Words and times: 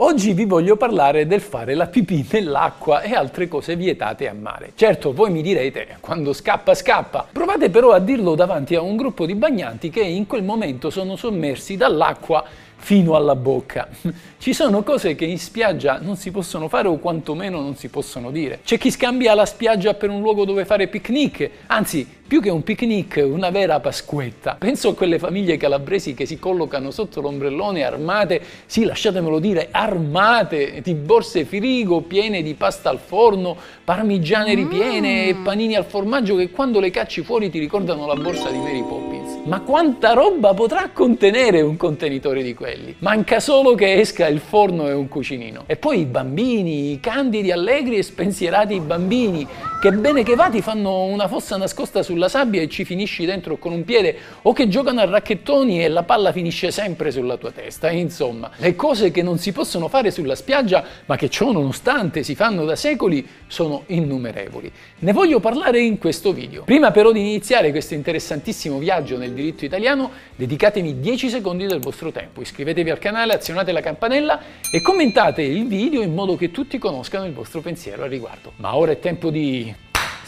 Oggi 0.00 0.32
vi 0.32 0.44
voglio 0.44 0.76
parlare 0.76 1.26
del 1.26 1.40
fare 1.40 1.74
la 1.74 1.88
pipì 1.88 2.24
nell'acqua 2.30 3.00
e 3.00 3.14
altre 3.14 3.48
cose 3.48 3.74
vietate 3.74 4.28
a 4.28 4.32
mare. 4.32 4.70
Certo, 4.76 5.12
voi 5.12 5.32
mi 5.32 5.42
direte, 5.42 5.96
quando 5.98 6.32
scappa 6.32 6.72
scappa. 6.72 7.26
Provate 7.32 7.68
però 7.68 7.90
a 7.90 7.98
dirlo 7.98 8.36
davanti 8.36 8.76
a 8.76 8.80
un 8.80 8.94
gruppo 8.94 9.26
di 9.26 9.34
bagnanti 9.34 9.90
che 9.90 10.02
in 10.02 10.28
quel 10.28 10.44
momento 10.44 10.90
sono 10.90 11.16
sommersi 11.16 11.76
dall'acqua 11.76 12.44
fino 12.78 13.14
alla 13.16 13.34
bocca. 13.34 13.88
Ci 14.38 14.54
sono 14.54 14.82
cose 14.82 15.14
che 15.14 15.24
in 15.24 15.38
spiaggia 15.38 15.98
non 16.00 16.16
si 16.16 16.30
possono 16.30 16.68
fare 16.68 16.88
o 16.88 16.98
quantomeno 16.98 17.60
non 17.60 17.76
si 17.76 17.88
possono 17.88 18.30
dire. 18.30 18.60
C'è 18.64 18.78
chi 18.78 18.90
scambia 18.90 19.34
la 19.34 19.44
spiaggia 19.44 19.94
per 19.94 20.10
un 20.10 20.22
luogo 20.22 20.44
dove 20.44 20.64
fare 20.64 20.86
picnic, 20.86 21.50
anzi 21.66 22.06
più 22.28 22.40
che 22.40 22.50
un 22.50 22.62
picnic, 22.62 23.22
una 23.26 23.50
vera 23.50 23.80
pasquetta. 23.80 24.56
Penso 24.58 24.90
a 24.90 24.94
quelle 24.94 25.18
famiglie 25.18 25.56
calabresi 25.56 26.14
che 26.14 26.24
si 26.24 26.38
collocano 26.38 26.90
sotto 26.90 27.20
l'ombrellone 27.20 27.82
armate, 27.82 28.40
sì, 28.66 28.84
lasciatemelo 28.84 29.38
dire, 29.40 29.68
armate 29.70 30.80
di 30.82 30.94
borse 30.94 31.44
frigo 31.44 32.02
piene 32.02 32.42
di 32.42 32.54
pasta 32.54 32.90
al 32.90 33.00
forno, 33.00 33.56
parmigiane 33.82 34.54
ripiene 34.54 35.24
mm. 35.24 35.28
e 35.28 35.34
panini 35.42 35.74
al 35.74 35.84
formaggio 35.84 36.36
che 36.36 36.50
quando 36.50 36.78
le 36.80 36.90
cacci 36.90 37.22
fuori 37.22 37.50
ti 37.50 37.58
ricordano 37.58 38.06
la 38.06 38.14
borsa 38.14 38.50
di 38.50 38.58
Mary 38.58 38.82
Poppins. 38.82 39.17
Ma 39.48 39.62
quanta 39.62 40.12
roba 40.12 40.52
potrà 40.52 40.90
contenere 40.92 41.62
un 41.62 41.78
contenitore 41.78 42.42
di 42.42 42.52
quelli? 42.52 42.94
Manca 42.98 43.40
solo 43.40 43.74
che 43.74 43.94
esca 43.94 44.26
il 44.26 44.40
forno 44.40 44.88
e 44.88 44.92
un 44.92 45.08
cucinino. 45.08 45.62
E 45.64 45.76
poi 45.76 46.00
i 46.00 46.04
bambini, 46.04 46.92
i 46.92 47.00
candidi, 47.00 47.50
allegri 47.50 47.96
e 47.96 48.02
spensierati 48.02 48.78
bambini, 48.80 49.46
che 49.80 49.92
bene 49.92 50.24
che 50.24 50.34
va 50.34 50.50
fanno 50.60 51.04
una 51.04 51.28
fossa 51.28 51.56
nascosta 51.56 52.02
sulla 52.02 52.28
sabbia 52.28 52.60
e 52.60 52.68
ci 52.68 52.84
finisci 52.84 53.24
dentro 53.24 53.58
con 53.58 53.70
un 53.70 53.84
piede 53.84 54.16
o 54.42 54.52
che 54.52 54.66
giocano 54.66 55.00
a 55.00 55.04
racchettoni 55.04 55.84
e 55.84 55.88
la 55.88 56.02
palla 56.02 56.32
finisce 56.32 56.72
sempre 56.72 57.12
sulla 57.12 57.36
tua 57.36 57.52
testa. 57.52 57.88
Insomma, 57.90 58.50
le 58.56 58.74
cose 58.74 59.12
che 59.12 59.22
non 59.22 59.38
si 59.38 59.52
possono 59.52 59.86
fare 59.86 60.10
sulla 60.10 60.34
spiaggia, 60.34 60.82
ma 61.06 61.14
che 61.14 61.30
ciò 61.30 61.52
nonostante 61.52 62.24
si 62.24 62.34
fanno 62.34 62.64
da 62.64 62.74
secoli, 62.74 63.24
sono 63.46 63.84
innumerevoli. 63.86 64.72
Ne 64.98 65.12
voglio 65.12 65.38
parlare 65.38 65.80
in 65.80 65.98
questo 65.98 66.32
video. 66.32 66.64
Prima 66.64 66.90
però 66.90 67.12
di 67.12 67.20
iniziare 67.20 67.70
questo 67.70 67.94
interessantissimo 67.94 68.78
viaggio 68.78 69.16
nel 69.16 69.32
diritto 69.32 69.64
italiano, 69.64 70.10
dedicatemi 70.34 70.98
10 70.98 71.28
secondi 71.28 71.66
del 71.66 71.78
vostro 71.78 72.10
tempo. 72.10 72.40
Iscrivetevi 72.40 72.90
al 72.90 72.98
canale, 72.98 73.34
azionate 73.34 73.70
la 73.70 73.80
campanella 73.80 74.40
e 74.72 74.80
commentate 74.80 75.42
il 75.42 75.68
video 75.68 76.02
in 76.02 76.14
modo 76.14 76.34
che 76.36 76.50
tutti 76.50 76.78
conoscano 76.78 77.26
il 77.26 77.32
vostro 77.32 77.60
pensiero 77.60 78.02
al 78.02 78.10
riguardo. 78.10 78.52
Ma 78.56 78.74
ora 78.74 78.90
è 78.90 78.98
tempo 78.98 79.30
di... 79.30 79.67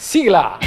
Sigla! 0.01 0.57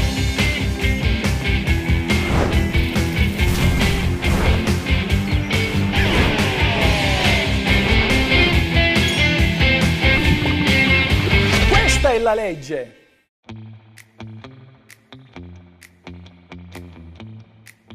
la 12.24 12.34
legge. 12.34 13.02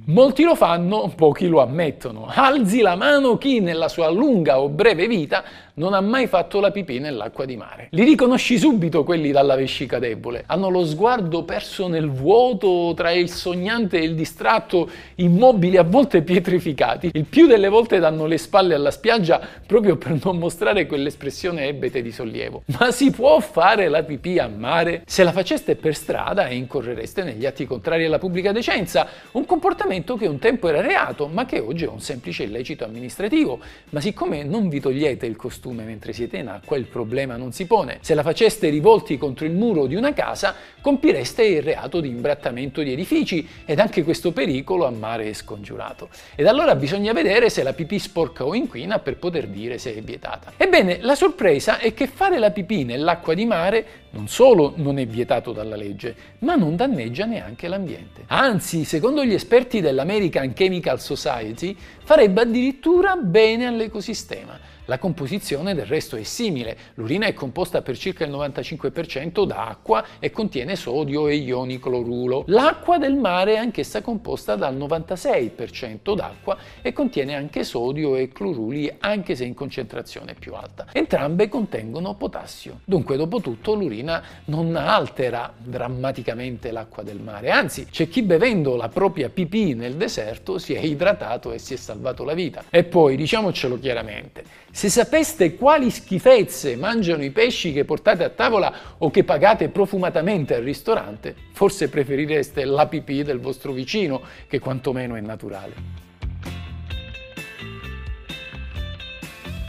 Molti 0.06 0.44
lo 0.44 0.56
fanno, 0.56 1.12
pochi 1.16 1.48
lo 1.48 1.62
ammettono. 1.62 2.28
Alzi 2.28 2.82
la 2.82 2.96
mano 2.96 3.38
chi 3.38 3.60
nella 3.60 3.88
sua 3.88 4.10
lunga 4.10 4.60
o 4.60 4.70
breve 4.70 5.08
vita 5.08 5.44
non 5.80 5.94
ha 5.94 6.02
mai 6.02 6.28
fatto 6.28 6.60
la 6.60 6.72
pipì 6.72 7.00
nell'acqua 7.00 7.46
di 7.46 7.56
mare. 7.56 7.88
Li 7.92 8.04
riconosci 8.04 8.58
subito 8.58 9.06
quelli 9.06 9.32
dalla 9.32 9.56
vescica 9.56 9.98
debole. 9.98 10.44
Hanno 10.46 10.70
lo 10.70 10.86
sguardo 10.86 11.44
perso 11.44 11.88
nel 11.88 12.10
vuoto 12.10 12.94
tra 12.96 13.12
il 13.12 13.30
sognante 13.30 13.98
e 13.98 14.04
il 14.04 14.14
distratto, 14.14 14.90
immobili 15.16 15.78
a 15.78 15.84
volte 15.84 16.22
pietrificati. 16.22 17.12
Il 17.14 17.24
più 17.24 17.48
delle 17.48 17.70
volte 17.70 18.00
danno 18.00 18.26
le 18.26 18.38
spalle 18.38 18.76
alla 18.76 18.92
spiaggia 18.92 19.40
proprio 19.66 19.96
per 19.96 20.20
non 20.22 20.38
mostrare 20.38 20.86
quell'espressione 20.86 21.68
ebete 21.68 22.02
di 22.02 22.12
sollievo. 22.12 22.64
Ma 22.78 22.92
si 22.92 23.10
può 23.10 23.40
fare 23.40 23.88
la 23.88 24.04
pipì 24.04 24.38
a 24.38 24.50
mare? 24.50 25.04
Se 25.06 25.24
la 25.24 25.32
faceste 25.32 25.78
per 25.78 25.96
strada 25.96 26.48
e 26.48 26.56
incorrereste 26.56 27.24
negli 27.24 27.46
atti 27.46 27.66
contrari 27.66 28.04
alla 28.04 28.20
pubblica 28.20 28.52
decenza, 28.52 29.08
un 29.32 29.46
comportamento 29.46 30.18
che 30.18 30.28
un 30.28 30.40
tempo 30.40 30.68
era 30.68 30.82
reato, 30.82 31.28
ma 31.28 31.46
che 31.46 31.60
oggi 31.60 31.86
è 31.86 31.88
un 31.88 32.02
semplice 32.02 32.44
illecito 32.44 32.84
amministrativo. 32.84 33.60
Ma 33.92 34.02
siccome 34.02 34.44
non 34.44 34.68
vi 34.68 34.82
togliete 34.82 35.26
il 35.26 35.38
costume 35.38 35.68
costume 35.70 35.84
mentre 35.84 36.14
siete 36.14 36.38
in 36.38 36.48
acqua, 36.48 36.78
il 36.78 36.86
problema 36.86 37.38
non 37.38 37.52
si 37.52 37.66
pone. 37.66 38.00
Se 38.02 38.14
la 38.14 38.24
faceste 38.24 38.70
rivolti 38.70 39.18
contro 39.18 39.46
il 39.46 39.52
muro 39.52 39.86
di 39.86 39.96
una 39.96 40.14
casa, 40.14 40.56
compireste 40.82 41.44
il 41.44 41.62
reato 41.62 42.00
di 42.00 42.10
imbrattamento 42.10 42.82
di 42.82 42.92
edifici 42.92 43.48
ed 43.66 43.80
anche 43.80 44.04
questo 44.04 44.32
pericolo 44.32 44.86
a 44.86 44.92
mare 44.92 45.30
è 45.30 45.34
scongiurato. 45.34 46.10
Ed 46.36 46.48
allora 46.48 46.76
bisogna 46.76 47.14
vedere 47.14 47.50
se 47.50 47.64
la 47.64 47.74
pipì 47.74 48.00
sporca 48.00 48.46
o 48.46 48.56
inquina 48.56 49.00
per 49.00 49.18
poter 49.18 49.48
dire 49.48 49.78
se 49.78 49.96
è 49.96 50.02
vietata. 50.02 50.54
Ebbene, 50.58 51.00
la 51.02 51.16
sorpresa 51.16 51.78
è 51.78 51.94
che 51.94 52.08
fare 52.08 52.40
la 52.40 52.52
pipì 52.52 52.84
nell'acqua 52.84 53.34
di 53.34 53.46
mare 53.46 53.86
non 54.12 54.28
solo 54.28 54.74
non 54.78 54.98
è 54.98 55.06
vietato 55.06 55.52
dalla 55.52 55.76
legge, 55.76 56.16
ma 56.40 56.56
non 56.56 56.76
danneggia 56.76 57.26
neanche 57.26 57.68
l'ambiente. 57.68 58.24
Anzi, 58.28 58.84
secondo 58.84 59.24
gli 59.24 59.34
esperti 59.34 59.82
dell'American 59.82 60.54
Chemical 60.54 61.00
Society, 61.00 61.76
farebbe 62.04 62.42
addirittura 62.42 63.16
bene 63.16 63.68
all'ecosistema. 63.68 64.78
La 64.90 64.98
composizione 64.98 65.76
del 65.76 65.86
resto 65.86 66.16
è 66.16 66.24
simile. 66.24 66.76
L'urina 66.96 67.28
è 67.28 67.34
composta 67.36 67.84
per 67.84 67.96
circa 67.96 68.26
il 68.26 68.32
95% 68.32 69.46
da 69.46 69.68
acqua 69.68 70.04
e 70.18 70.32
contiene 70.32 70.76
sodio 70.76 71.28
e 71.28 71.36
ioni 71.36 71.78
clorulo. 71.78 72.44
L'acqua 72.48 72.98
del 72.98 73.14
mare 73.14 73.54
è 73.54 73.58
anch'essa 73.58 74.02
composta 74.02 74.56
dal 74.56 74.76
96% 74.76 76.16
d'acqua 76.16 76.58
e 76.82 76.92
contiene 76.92 77.36
anche 77.36 77.64
sodio 77.64 78.16
e 78.16 78.30
cloruli, 78.30 78.92
anche 78.98 79.36
se 79.36 79.46
in 79.46 79.54
concentrazione 79.54 80.34
più 80.34 80.56
alta. 80.56 80.88
Entrambe 80.92 81.50
contengono 81.50 82.16
potassio. 82.16 82.80
Dunque, 82.84 83.16
dopo 83.16 83.42
tutto, 83.42 83.76
l'urina 83.76 84.24
non 84.46 84.76
altera 84.76 85.54
drammaticamente 85.56 86.72
l'acqua 86.72 87.04
del 87.04 87.20
mare. 87.20 87.52
Anzi, 87.52 87.86
c'è 87.86 88.10
chi 88.10 88.24
bevendo 88.24 88.76
la 88.76 88.90
propria 88.90 89.30
pipì 89.30 89.76
nel 89.76 89.98
deserto 89.98 90.58
si 90.58 90.74
è 90.74 90.80
idratato 90.80 91.52
e 91.52 91.60
si 91.60 91.76
è 91.76 91.78
salvato 91.78 92.24
la 92.24 92.34
vita. 92.34 92.64
E 92.72 92.86
poi, 92.86 93.16
diciamocelo 93.16 93.78
chiaramente, 93.78 94.66
se 94.80 94.88
sapeste 94.88 95.56
quali 95.56 95.90
schifezze 95.90 96.78
mangiano 96.78 97.22
i 97.22 97.32
pesci 97.32 97.74
che 97.74 97.84
portate 97.84 98.24
a 98.24 98.30
tavola 98.30 98.74
o 99.00 99.12
che 99.12 99.26
pagate 99.26 99.68
profumatamente 99.68 100.56
al 100.56 100.64
ristorante, 100.64 101.36
forse 101.52 101.90
preferireste 101.90 102.64
la 102.64 102.88
pipì 102.88 103.22
del 103.24 103.42
vostro 103.42 103.74
vicino, 103.74 104.22
che 104.48 104.60
quantomeno 104.60 105.16
è 105.16 105.20
naturale. 105.20 105.74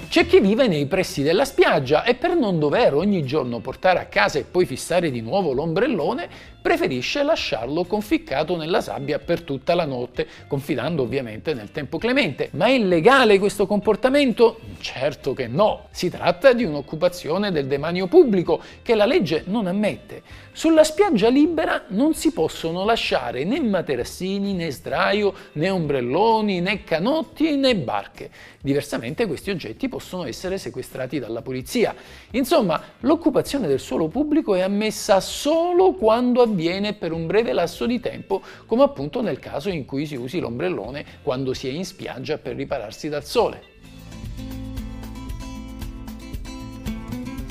C'è 0.09 0.27
chi 0.27 0.39
vive 0.39 0.69
nei 0.69 0.87
pressi 0.87 1.23
della 1.23 1.45
spiaggia 1.45 2.05
e 2.05 2.15
per 2.15 2.37
non 2.37 2.61
dover 2.61 2.95
ogni 2.95 3.25
giorno 3.25 3.59
portare 3.59 3.99
a 3.99 4.07
casa 4.07 4.39
e 4.39 4.45
poi 4.45 4.65
fissare 4.65 5.11
di 5.11 5.21
nuovo 5.21 5.53
l'ombrellone, 5.53 6.29
preferisce 6.61 7.23
lasciarlo 7.23 7.85
conficcato 7.85 8.57
nella 8.57 8.81
sabbia 8.81 9.19
per 9.19 9.43
tutta 9.43 9.75
la 9.75 9.85
notte, 9.85 10.27
confidando 10.47 11.03
ovviamente 11.03 11.55
nel 11.55 11.71
tempo 11.71 11.99
clemente. 11.99 12.51
Ma 12.53 12.67
è 12.67 12.73
illegale 12.73 13.39
questo 13.39 13.67
comportamento? 13.67 14.61
Certo 14.81 15.33
che 15.33 15.47
no. 15.47 15.87
Si 15.91 16.11
tratta 16.11 16.53
di 16.53 16.65
un'occupazione 16.65 17.51
del 17.51 17.67
demanio 17.67 18.07
pubblico 18.07 18.61
che 18.83 18.95
la 18.95 19.07
legge 19.07 19.45
non 19.47 19.67
ammette. 19.67 20.23
Sulla 20.53 20.85
spiaggia 20.85 21.29
libera 21.29 21.85
non 21.89 22.13
si 22.15 22.33
possono 22.33 22.85
lasciare 22.85 23.45
né 23.45 23.61
materassini, 23.61 24.53
né 24.53 24.71
sdraio, 24.71 25.33
né 25.53 25.71
ombrelloni, 25.71 26.61
né 26.61 26.83
canotti, 26.85 27.57
né 27.57 27.77
barche. 27.77 28.31
Diversamente 28.61 29.27
questi 29.27 29.51
oggetti 29.51 29.89
possono 29.89 30.25
essere 30.27 30.59
sequestrati 30.59 31.19
dalla 31.19 31.41
polizia. 31.41 31.95
Insomma, 32.33 32.83
l'occupazione 33.01 33.67
del 33.69 33.81
suolo 33.81 34.09
pubblico 34.09 34.55
è 34.55 34.61
ammessa 34.61 35.21
solo 35.21 35.93
quando 35.93 36.43
avviene 36.43 36.50
per 36.95 37.13
un 37.13 37.27
breve 37.27 37.53
lasso 37.53 37.87
di 37.87 38.01
tempo, 38.01 38.43
come 38.67 38.83
appunto 38.83 39.23
nel 39.23 39.39
caso 39.39 39.69
in 39.69 39.85
cui 39.85 40.07
si 40.07 40.17
usi 40.17 40.41
l'ombrellone 40.41 41.05
quando 41.23 41.55
si 41.55 41.69
è 41.69 41.71
in 41.71 41.85
spiaggia 41.85 42.39
per 42.39 42.57
ripararsi 42.57 43.09
dal 43.09 43.25
sole. 43.25 43.70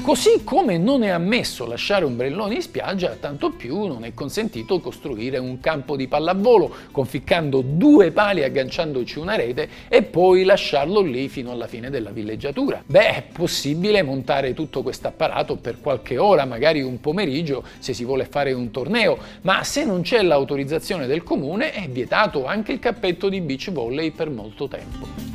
Così 0.10 0.44
come 0.44 0.80
non 0.80 1.04
è 1.04 1.10
ammesso 1.10 1.68
lasciare 1.68 2.04
ombrelloni 2.04 2.56
in 2.56 2.62
spiaggia, 2.64 3.16
tanto 3.20 3.52
più 3.52 3.86
non 3.86 4.04
è 4.04 4.16
consentito 4.16 4.80
costruire 4.80 5.38
un 5.38 5.60
campo 5.60 5.96
di 5.96 6.08
pallavolo 6.08 6.74
conficcando 6.92 7.62
due 7.62 8.10
pali 8.10 8.44
agganciandoci 8.44 9.20
una 9.20 9.36
rete 9.36 9.70
e 9.88 10.02
poi 10.02 10.46
lasciarlo 10.46 11.02
lì 11.02 11.30
fino 11.30 11.52
alla 11.52 11.68
fine 11.68 11.92
della 11.92 12.10
villeggiatura. 12.10 12.82
Beh, 12.84 13.18
è 13.18 13.24
possibile 13.32 14.02
montare 14.02 14.56
tutto 14.56 14.82
questo 14.82 15.10
apparato 15.10 15.58
per 15.58 15.80
qualche 15.80 16.18
ora, 16.18 16.44
magari 16.44 16.82
un 16.82 17.00
pomeriggio, 17.00 17.64
se 17.78 17.94
si 17.94 18.04
vuole 18.04 18.26
fare 18.26 18.52
un 18.52 18.72
torneo, 18.72 19.16
ma 19.42 19.64
se 19.64 19.86
non 19.86 20.02
c'è 20.02 20.24
l'autorizzazione 20.24 21.06
del 21.06 21.22
comune 21.22 21.72
è 21.72 21.88
vietato 21.88 22.48
anche 22.48 22.72
il 22.72 22.80
cappetto 22.80 23.30
di 23.30 23.42
beach 23.42 23.72
volley 23.72 24.10
per 24.10 24.32
molto 24.32 24.68
tempo. 24.68 25.29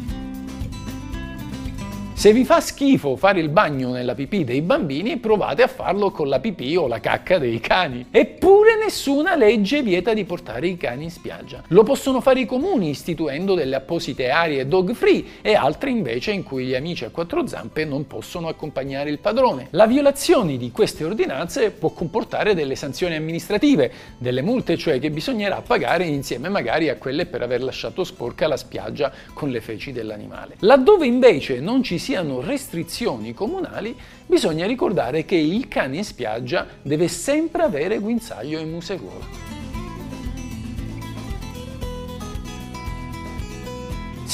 Se 2.16 2.32
vi 2.32 2.44
fa 2.44 2.60
schifo 2.60 3.16
fare 3.16 3.40
il 3.40 3.48
bagno 3.48 3.90
nella 3.90 4.14
pipì 4.14 4.44
dei 4.44 4.62
bambini, 4.62 5.18
provate 5.18 5.62
a 5.62 5.66
farlo 5.66 6.12
con 6.12 6.28
la 6.28 6.38
pipì 6.38 6.74
o 6.76 6.86
la 6.86 7.00
cacca 7.00 7.38
dei 7.38 7.58
cani. 7.58 8.06
Eppure 8.10 8.78
nessuna 8.82 9.34
legge 9.34 9.82
vieta 9.82 10.14
di 10.14 10.24
portare 10.24 10.68
i 10.68 10.76
cani 10.76 11.04
in 11.04 11.10
spiaggia. 11.10 11.64
Lo 11.68 11.82
possono 11.82 12.20
fare 12.20 12.40
i 12.40 12.46
comuni 12.46 12.88
istituendo 12.88 13.54
delle 13.54 13.74
apposite 13.74 14.30
aree 14.30 14.66
dog 14.66 14.94
free 14.94 15.24
e 15.42 15.54
altre 15.54 15.90
invece 15.90 16.30
in 16.30 16.44
cui 16.44 16.66
gli 16.66 16.74
amici 16.74 17.04
a 17.04 17.10
quattro 17.10 17.46
zampe 17.46 17.84
non 17.84 18.06
possono 18.06 18.46
accompagnare 18.46 19.10
il 19.10 19.18
padrone. 19.18 19.66
La 19.70 19.86
violazione 19.86 20.56
di 20.56 20.70
queste 20.70 21.04
ordinanze 21.04 21.72
può 21.72 21.90
comportare 21.90 22.54
delle 22.54 22.76
sanzioni 22.76 23.16
amministrative, 23.16 23.92
delle 24.16 24.40
multe 24.40 24.78
cioè 24.78 25.00
che 25.00 25.10
bisognerà 25.10 25.60
pagare 25.60 26.04
insieme 26.04 26.48
magari 26.48 26.88
a 26.88 26.96
quelle 26.96 27.26
per 27.26 27.42
aver 27.42 27.62
lasciato 27.62 28.04
sporca 28.04 28.46
la 28.46 28.56
spiaggia 28.56 29.12
con 29.34 29.50
le 29.50 29.60
feci 29.60 29.90
dell'animale. 29.92 30.54
Laddove 30.60 31.06
invece 31.06 31.58
non 31.60 31.82
ci 31.82 31.98
siano 32.04 32.42
restrizioni 32.42 33.32
comunali, 33.32 33.96
bisogna 34.26 34.66
ricordare 34.66 35.24
che 35.24 35.36
il 35.36 35.68
cane 35.68 35.96
in 35.96 36.04
spiaggia 36.04 36.66
deve 36.82 37.08
sempre 37.08 37.62
avere 37.62 37.98
guinzaglio 37.98 38.58
e 38.60 38.64
museruola. 38.66 39.53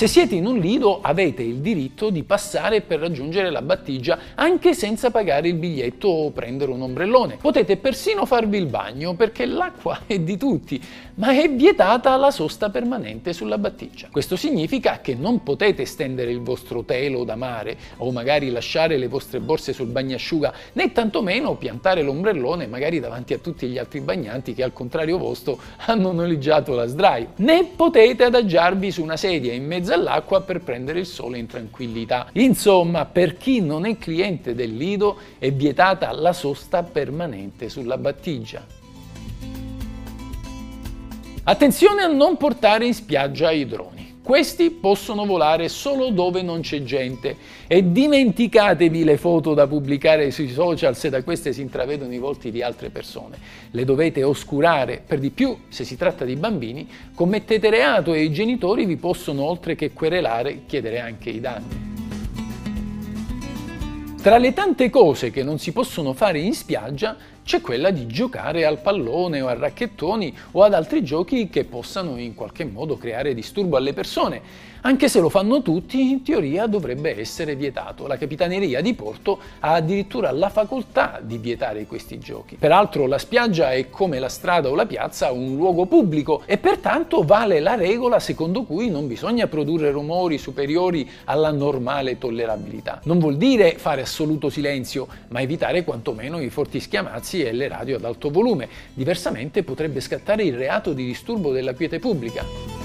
Se 0.00 0.06
siete 0.06 0.34
in 0.34 0.46
un 0.46 0.58
lido 0.58 1.00
avete 1.02 1.42
il 1.42 1.56
diritto 1.56 2.08
di 2.08 2.22
passare 2.22 2.80
per 2.80 3.00
raggiungere 3.00 3.50
la 3.50 3.60
battigia 3.60 4.18
anche 4.34 4.72
senza 4.72 5.10
pagare 5.10 5.48
il 5.48 5.56
biglietto 5.56 6.08
o 6.08 6.30
prendere 6.30 6.72
un 6.72 6.80
ombrellone. 6.80 7.36
Potete 7.38 7.76
persino 7.76 8.24
farvi 8.24 8.56
il 8.56 8.64
bagno 8.64 9.12
perché 9.12 9.44
l'acqua 9.44 10.04
è 10.06 10.18
di 10.18 10.38
tutti, 10.38 10.80
ma 11.16 11.38
è 11.38 11.50
vietata 11.50 12.16
la 12.16 12.30
sosta 12.30 12.70
permanente 12.70 13.34
sulla 13.34 13.58
battigia. 13.58 14.08
Questo 14.10 14.36
significa 14.36 15.00
che 15.02 15.14
non 15.14 15.42
potete 15.42 15.84
stendere 15.84 16.30
il 16.30 16.40
vostro 16.40 16.82
telo 16.82 17.24
da 17.24 17.36
mare 17.36 17.76
o 17.98 18.10
magari 18.10 18.50
lasciare 18.50 18.96
le 18.96 19.06
vostre 19.06 19.38
borse 19.40 19.74
sul 19.74 19.88
bagnasciuga, 19.88 20.54
né 20.72 20.92
tantomeno 20.92 21.56
piantare 21.56 22.00
l'ombrellone 22.00 22.66
magari 22.66 23.00
davanti 23.00 23.34
a 23.34 23.38
tutti 23.38 23.66
gli 23.66 23.76
altri 23.76 24.00
bagnanti 24.00 24.54
che 24.54 24.62
al 24.62 24.72
contrario 24.72 25.18
vostro 25.18 25.58
hanno 25.84 26.10
noleggiato 26.10 26.72
la 26.72 26.86
sdraio. 26.86 27.32
Né 27.36 27.72
potete 27.76 28.24
adagiarvi 28.24 28.90
su 28.90 29.02
una 29.02 29.18
sedia 29.18 29.52
in 29.52 29.66
mezzo 29.66 29.88
mezzo 29.90 29.94
all'acqua 29.94 30.40
per 30.42 30.60
prendere 30.60 31.00
il 31.00 31.06
sole 31.06 31.38
in 31.38 31.46
tranquillità. 31.46 32.28
Insomma, 32.34 33.04
per 33.06 33.36
chi 33.36 33.60
non 33.60 33.84
è 33.86 33.98
cliente 33.98 34.54
del 34.54 34.76
lido 34.76 35.18
è 35.38 35.50
vietata 35.52 36.12
la 36.12 36.32
sosta 36.32 36.82
permanente 36.82 37.68
sulla 37.68 37.98
battigia. 37.98 38.64
Attenzione 41.42 42.02
a 42.02 42.06
non 42.06 42.36
portare 42.36 42.86
in 42.86 42.94
spiaggia 42.94 43.50
i 43.50 43.66
droni. 43.66 43.99
Questi 44.22 44.70
possono 44.70 45.24
volare 45.24 45.68
solo 45.68 46.10
dove 46.10 46.42
non 46.42 46.60
c'è 46.60 46.82
gente 46.82 47.36
e 47.66 47.90
dimenticatevi 47.90 49.02
le 49.02 49.16
foto 49.16 49.54
da 49.54 49.66
pubblicare 49.66 50.30
sui 50.30 50.50
social 50.50 50.94
se 50.94 51.08
da 51.08 51.22
queste 51.24 51.54
si 51.54 51.62
intravedono 51.62 52.12
i 52.12 52.18
volti 52.18 52.50
di 52.50 52.62
altre 52.62 52.90
persone. 52.90 53.38
Le 53.70 53.84
dovete 53.84 54.22
oscurare, 54.22 55.02
per 55.04 55.20
di 55.20 55.30
più 55.30 55.56
se 55.68 55.84
si 55.84 55.96
tratta 55.96 56.26
di 56.26 56.36
bambini, 56.36 56.86
commettete 57.14 57.70
reato 57.70 58.12
e 58.12 58.22
i 58.22 58.30
genitori 58.30 58.84
vi 58.84 58.96
possono 58.96 59.42
oltre 59.42 59.74
che 59.74 59.92
querelare 59.92 60.64
chiedere 60.66 61.00
anche 61.00 61.30
i 61.30 61.40
danni. 61.40 61.88
Tra 64.22 64.36
le 64.36 64.52
tante 64.52 64.90
cose 64.90 65.30
che 65.30 65.42
non 65.42 65.58
si 65.58 65.72
possono 65.72 66.12
fare 66.12 66.40
in 66.40 66.52
spiaggia 66.52 67.16
c'è 67.44 67.60
quella 67.60 67.90
di 67.90 68.06
giocare 68.06 68.64
al 68.64 68.78
pallone 68.78 69.40
o 69.40 69.48
a 69.48 69.54
racchettoni 69.54 70.36
o 70.52 70.62
ad 70.62 70.74
altri 70.74 71.02
giochi 71.02 71.48
che 71.48 71.64
possano 71.64 72.16
in 72.18 72.34
qualche 72.34 72.64
modo 72.64 72.96
creare 72.96 73.34
disturbo 73.34 73.76
alle 73.76 73.92
persone. 73.92 74.68
Anche 74.82 75.08
se 75.08 75.20
lo 75.20 75.28
fanno 75.28 75.60
tutti, 75.60 76.10
in 76.10 76.22
teoria 76.22 76.66
dovrebbe 76.66 77.18
essere 77.20 77.54
vietato. 77.54 78.06
La 78.06 78.16
Capitaneria 78.16 78.80
di 78.80 78.94
Porto 78.94 79.38
ha 79.58 79.74
addirittura 79.74 80.30
la 80.30 80.48
facoltà 80.48 81.20
di 81.22 81.36
vietare 81.36 81.84
questi 81.84 82.18
giochi. 82.18 82.56
Peraltro 82.56 83.06
la 83.06 83.18
spiaggia 83.18 83.72
è 83.72 83.90
come 83.90 84.18
la 84.18 84.30
strada 84.30 84.70
o 84.70 84.74
la 84.74 84.86
piazza 84.86 85.32
un 85.32 85.54
luogo 85.54 85.84
pubblico 85.84 86.42
e 86.46 86.56
pertanto 86.56 87.24
vale 87.24 87.60
la 87.60 87.74
regola 87.74 88.18
secondo 88.20 88.62
cui 88.62 88.88
non 88.88 89.06
bisogna 89.06 89.48
produrre 89.48 89.90
rumori 89.90 90.38
superiori 90.38 91.06
alla 91.24 91.50
normale 91.50 92.16
tollerabilità. 92.16 93.00
Non 93.04 93.18
vuol 93.18 93.36
dire 93.36 93.74
fare 93.76 94.00
assoluto 94.00 94.48
silenzio, 94.48 95.08
ma 95.28 95.42
evitare 95.42 95.84
quantomeno 95.84 96.40
i 96.40 96.48
forti 96.48 96.80
schiamazzi 96.80 97.29
e 97.38 97.52
le 97.52 97.68
radio 97.68 97.96
ad 97.96 98.04
alto 98.04 98.30
volume, 98.30 98.68
diversamente 98.92 99.62
potrebbe 99.62 100.00
scattare 100.00 100.42
il 100.42 100.56
reato 100.56 100.92
di 100.92 101.04
disturbo 101.04 101.52
della 101.52 101.74
quiete 101.74 101.98
pubblica. 101.98 102.79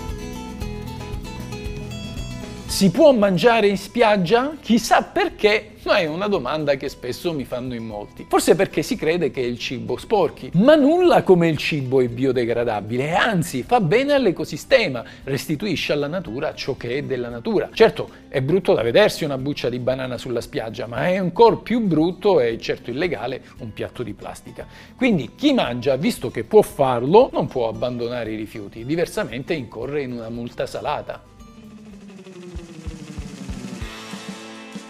Si 2.75 2.92
può 2.92 3.13
mangiare 3.13 3.68
in 3.68 3.77
spiaggia? 3.77 4.57
Chissà 4.60 5.01
perché 5.01 5.75
ma 5.86 6.00
è 6.00 6.07
una 6.07 6.27
domanda 6.27 6.75
che 6.75 6.89
spesso 6.89 7.31
mi 7.31 7.45
fanno 7.45 7.74
in 7.74 7.86
molti. 7.86 8.25
Forse 8.27 8.54
perché 8.56 8.81
si 8.81 8.98
crede 8.98 9.31
che 9.31 9.39
il 9.39 9.57
cibo 9.57 9.95
sporchi, 9.95 10.50
ma 10.56 10.75
nulla 10.75 11.24
come 11.24 11.48
il 11.48 11.56
cibo 11.56 12.01
è 12.01 12.10
biodegradabile, 12.10 13.13
anzi 13.13 13.63
fa 13.63 13.80
bene 13.80 14.12
all'ecosistema, 14.12 15.06
restituisce 15.24 15.94
alla 15.94 16.07
natura 16.07 16.54
ciò 16.54 16.75
che 16.75 16.98
è 16.98 17.04
della 17.04 17.30
natura. 17.30 17.69
Certo, 17.72 18.10
è 18.27 18.42
brutto 18.42 18.74
da 18.74 18.81
vedersi 18.81 19.24
una 19.24 19.38
buccia 19.38 19.69
di 19.69 19.80
banana 19.80 20.18
sulla 20.18 20.42
spiaggia, 20.42 20.86
ma 20.86 21.07
è 21.07 21.16
ancora 21.16 21.56
più 21.56 21.80
brutto 21.80 22.42
e 22.42 22.60
certo 22.60 22.89
illegale 22.89 23.42
un 23.60 23.72
piatto 23.72 24.04
di 24.04 24.13
plastica. 24.13 24.68
Quindi 24.98 25.31
chi 25.36 25.54
mangia, 25.54 25.95
visto 25.95 26.30
che 26.30 26.44
può 26.44 26.62
farlo, 26.62 27.30
non 27.31 27.48
può 27.48 27.69
abbandonare 27.69 28.33
i 28.33 28.36
rifiuti, 28.36 28.83
diversamente 28.83 29.54
incorre 29.54 30.01
in 30.01 30.12
una 30.12 30.30
multa 30.30 30.66
salata. 30.66 31.33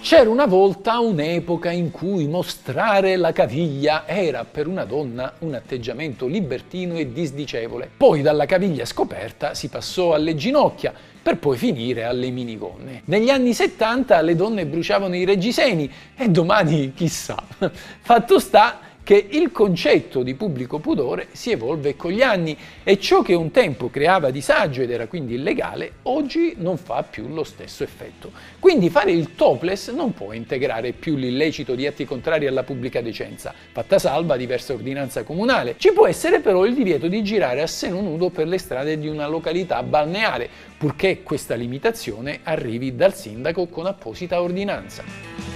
C'era 0.05 0.29
una 0.29 0.45
volta 0.45 0.99
un'epoca 0.99 1.71
in 1.71 1.89
cui 1.89 2.27
mostrare 2.27 3.15
la 3.15 3.31
caviglia 3.31 4.05
era 4.05 4.45
per 4.45 4.67
una 4.67 4.85
donna 4.85 5.33
un 5.39 5.55
atteggiamento 5.55 6.27
libertino 6.27 6.93
e 6.93 7.11
disdicevole. 7.11 7.89
Poi 7.97 8.21
dalla 8.21 8.45
caviglia 8.45 8.85
scoperta 8.85 9.55
si 9.55 9.67
passò 9.67 10.13
alle 10.13 10.35
ginocchia, 10.35 10.93
per 11.23 11.39
poi 11.39 11.57
finire 11.57 12.03
alle 12.03 12.29
minigonne. 12.29 13.01
Negli 13.05 13.31
anni 13.31 13.55
70 13.55 14.21
le 14.21 14.35
donne 14.35 14.67
bruciavano 14.67 15.15
i 15.15 15.25
reggiseni 15.25 15.91
e 16.15 16.29
domani 16.29 16.93
chissà. 16.93 17.43
Fatto 18.01 18.37
sta 18.37 18.79
che 19.05 19.27
il 19.29 19.51
concetto 19.51 20.23
di 20.23 20.33
pubblico 20.33 20.79
pudore 20.79 21.27
si 21.31 21.51
evolve 21.51 21.95
con 21.95 22.09
gli 22.09 22.23
anni 22.23 22.57
e 22.83 22.99
ciò 22.99 23.21
che 23.21 23.35
un 23.35 23.51
tempo 23.51 23.91
creava 23.91 24.31
disagio 24.31 24.81
ed 24.81 24.89
era 24.89 25.05
quindi 25.05 25.35
illegale, 25.35 25.97
oggi 26.03 26.55
non 26.57 26.75
fa 26.77 27.03
più 27.03 27.27
lo 27.27 27.43
stesso 27.43 27.83
effetto. 27.83 28.31
Quindi 28.59 28.89
fare 28.89 29.11
il 29.11 29.35
topless 29.35 29.91
non 29.91 30.11
può 30.11 30.33
integrare 30.33 30.91
più 30.91 31.17
l'illecito 31.17 31.75
di 31.75 31.85
atti 31.85 32.03
contrari 32.03 32.47
alla 32.47 32.63
pubblica 32.63 32.99
decenza, 32.99 33.53
fatta 33.71 33.99
salva 33.99 34.37
diversa 34.37 34.73
ordinanza 34.73 35.21
comunale. 35.21 35.75
Ci 35.77 35.91
può 35.93 36.07
essere 36.07 36.39
però 36.39 36.65
il 36.65 36.73
divieto 36.73 37.07
di 37.07 37.23
girare 37.23 37.61
a 37.61 37.67
seno 37.67 38.01
nudo 38.01 38.31
per 38.31 38.47
le 38.47 38.57
strade 38.57 38.97
di 38.97 39.07
una 39.07 39.27
località 39.27 39.83
balneare, 39.83 40.49
purché 40.79 41.21
questa 41.21 41.53
limitazione 41.53 42.39
arrivi 42.41 42.95
dal 42.95 43.13
sindaco 43.13 43.67
con 43.67 43.85
apposita 43.85 44.41
ordinanza. 44.41 45.54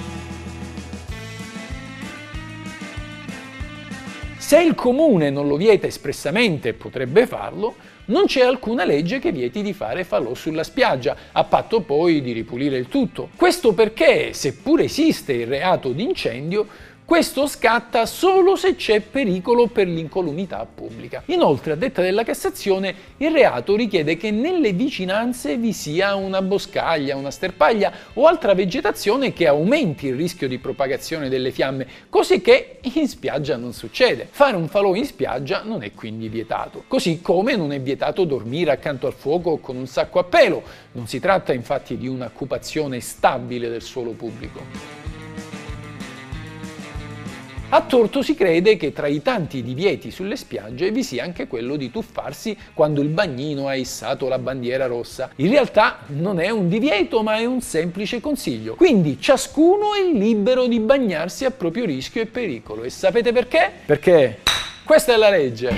Se 4.40 4.58
il 4.58 4.74
comune 4.74 5.30
non 5.30 5.50
lo 5.50 5.58
vieta 5.58 5.86
espressamente, 5.86 6.74
potrebbe 6.74 7.28
farlo, 7.28 7.76
non 8.06 8.26
c'è 8.26 8.42
alcuna 8.42 8.86
legge 8.86 9.20
che 9.20 9.34
vieti 9.34 9.62
di 9.62 9.74
fare 9.74 10.06
falò 10.06 10.34
sulla 10.34 10.64
spiaggia, 10.64 11.16
a 11.34 11.44
patto 11.44 11.82
poi 11.82 12.22
di 12.22 12.32
ripulire 12.32 12.78
il 12.78 12.88
tutto. 12.88 13.30
Questo 13.36 13.74
perché, 13.74 14.32
seppur 14.32 14.80
esiste 14.80 15.34
il 15.34 15.46
reato 15.46 15.92
di 15.92 16.04
incendio, 16.04 16.66
questo 17.10 17.48
scatta 17.48 18.06
solo 18.06 18.56
se 18.56 18.76
c'è 18.76 19.00
pericolo 19.00 19.66
per 19.66 19.88
l'incolumità 19.88 20.68
pubblica. 20.72 21.24
Inoltre, 21.26 21.72
a 21.72 21.76
detta 21.76 22.04
della 22.04 22.24
Cassazione, 22.24 22.94
il 23.18 23.32
reato 23.32 23.76
richiede 23.76 24.16
che 24.16 24.30
nelle 24.30 24.74
vicinanze 24.74 25.58
vi 25.58 25.74
sia 25.74 26.14
una 26.14 26.44
boscaglia, 26.44 27.16
una 27.16 27.32
sterpaglia 27.32 27.92
o 28.14 28.28
altra 28.28 28.54
vegetazione 28.54 29.34
che 29.34 29.48
aumenti 29.48 30.06
il 30.06 30.14
rischio 30.14 30.48
di 30.48 30.60
propagazione 30.60 31.30
delle 31.30 31.50
fiamme, 31.50 31.88
così 32.10 32.42
che 32.42 32.78
in 32.80 33.08
spiaggia 33.08 33.58
non 33.58 33.74
succede. 33.74 34.28
Fare 34.30 34.56
un 34.56 34.68
falò 34.68 34.94
in 34.94 35.06
spiaggia 35.06 35.64
non 35.64 35.82
è 35.82 35.92
quindi 35.94 36.30
vietato. 36.30 36.84
Così 36.88 37.22
come 37.24 37.56
non 37.56 37.74
è 37.74 37.82
vietato 37.82 38.24
dormire 38.24 38.70
accanto 38.70 39.08
al 39.08 39.14
fuoco 39.14 39.58
con 39.58 39.78
un 39.78 39.88
sacco 39.88 40.20
a 40.20 40.26
pelo. 40.26 40.62
Non 40.92 41.08
si 41.08 41.20
tratta 41.20 41.54
infatti 41.54 41.98
di 41.98 42.08
un'occupazione 42.08 43.00
stabile 43.00 43.68
del 43.68 43.82
suolo 43.82 44.12
pubblico. 44.12 45.09
A 47.72 47.82
torto 47.82 48.24
si 48.24 48.34
crede 48.34 48.78
che 48.78 48.92
tra 48.92 49.06
i 49.06 49.22
tanti 49.22 49.62
divieti 49.62 50.10
sulle 50.10 50.36
spiagge 50.38 50.90
vi 50.90 51.04
sia 51.04 51.24
anche 51.24 51.46
quello 51.46 51.76
di 51.76 51.92
tuffarsi 51.92 52.58
quando 52.74 53.00
il 53.00 53.10
bagnino 53.10 53.68
ha 53.68 53.76
issato 53.76 54.28
la 54.28 54.40
bandiera 54.40 54.88
rossa. 54.88 55.30
In 55.36 55.52
realtà 55.52 56.00
non 56.08 56.40
è 56.40 56.50
un 56.50 56.68
divieto 56.68 57.22
ma 57.22 57.38
è 57.38 57.46
un 57.46 57.62
semplice 57.62 58.22
consiglio. 58.22 58.74
Quindi 58.74 59.22
ciascuno 59.22 59.94
è 59.94 60.02
libero 60.12 60.66
di 60.66 60.80
bagnarsi 60.80 61.46
a 61.46 61.52
proprio 61.52 61.86
rischio 61.86 62.24
e 62.24 62.26
pericolo. 62.26 62.82
E 62.82 62.90
sapete 62.90 63.32
perché? 63.32 63.72
Perché 63.86 64.40
questa 64.84 65.14
è 65.14 65.18
la 65.18 65.30
legge. 65.30 65.70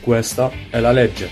Questa 0.00 0.50
è 0.70 0.80
la 0.80 0.90
legge. 0.90 1.30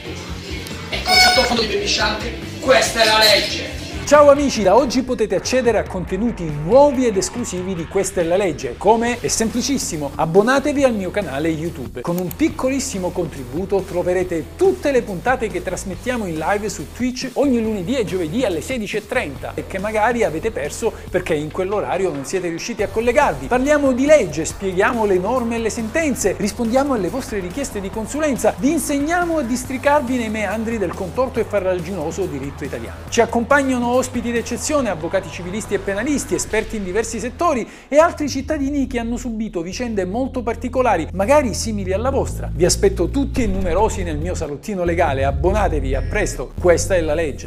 mondo 1.48 1.62
dei 1.62 1.70
beneficianti, 1.70 2.30
questa 2.60 3.02
è 3.02 3.04
la 3.04 3.18
legge. 3.18 3.85
Ciao 4.06 4.30
amici, 4.30 4.62
da 4.62 4.76
oggi 4.76 5.02
potete 5.02 5.34
accedere 5.34 5.78
a 5.78 5.82
contenuti 5.82 6.48
nuovi 6.48 7.06
ed 7.06 7.16
esclusivi 7.16 7.74
di 7.74 7.88
Questa 7.88 8.20
è 8.20 8.24
la 8.24 8.36
legge. 8.36 8.76
Come? 8.78 9.18
È 9.18 9.26
semplicissimo, 9.26 10.12
abbonatevi 10.14 10.84
al 10.84 10.94
mio 10.94 11.10
canale 11.10 11.48
YouTube. 11.48 12.02
Con 12.02 12.16
un 12.16 12.28
piccolissimo 12.28 13.10
contributo 13.10 13.80
troverete 13.80 14.50
tutte 14.56 14.92
le 14.92 15.02
puntate 15.02 15.48
che 15.48 15.60
trasmettiamo 15.60 16.24
in 16.26 16.38
live 16.38 16.68
su 16.68 16.92
Twitch 16.94 17.30
ogni 17.32 17.60
lunedì 17.60 17.96
e 17.96 18.04
giovedì 18.04 18.44
alle 18.44 18.60
16.30 18.60 19.54
e 19.54 19.66
che 19.66 19.80
magari 19.80 20.22
avete 20.22 20.52
perso 20.52 20.92
perché 21.10 21.34
in 21.34 21.50
quell'orario 21.50 22.12
non 22.12 22.24
siete 22.24 22.46
riusciti 22.46 22.84
a 22.84 22.88
collegarvi. 22.88 23.48
Parliamo 23.48 23.90
di 23.90 24.06
legge, 24.06 24.44
spieghiamo 24.44 25.04
le 25.04 25.18
norme 25.18 25.56
e 25.56 25.58
le 25.58 25.70
sentenze, 25.70 26.36
rispondiamo 26.38 26.94
alle 26.94 27.08
vostre 27.08 27.40
richieste 27.40 27.80
di 27.80 27.90
consulenza, 27.90 28.54
vi 28.56 28.70
insegniamo 28.70 29.38
a 29.38 29.42
districarvi 29.42 30.16
nei 30.16 30.30
meandri 30.30 30.78
del 30.78 30.94
contorto 30.94 31.40
e 31.40 31.44
farraginoso 31.44 32.24
diritto 32.26 32.62
italiano. 32.62 32.98
Ci 33.08 33.20
accompagnano 33.20 33.94
ospiti 33.96 34.30
d'eccezione, 34.30 34.90
avvocati 34.90 35.30
civilisti 35.30 35.74
e 35.74 35.78
penalisti, 35.78 36.34
esperti 36.34 36.76
in 36.76 36.84
diversi 36.84 37.18
settori 37.18 37.66
e 37.88 37.98
altri 37.98 38.28
cittadini 38.28 38.86
che 38.86 38.98
hanno 38.98 39.16
subito 39.16 39.62
vicende 39.62 40.04
molto 40.04 40.42
particolari, 40.42 41.08
magari 41.12 41.54
simili 41.54 41.92
alla 41.92 42.10
vostra. 42.10 42.50
Vi 42.52 42.64
aspetto 42.64 43.08
tutti 43.08 43.42
e 43.42 43.46
numerosi 43.46 44.02
nel 44.02 44.18
mio 44.18 44.34
salottino 44.34 44.84
legale, 44.84 45.24
abbonatevi, 45.24 45.94
a 45.94 46.02
presto, 46.02 46.52
questa 46.60 46.94
è 46.94 47.00
la 47.00 47.14
legge. 47.14 47.44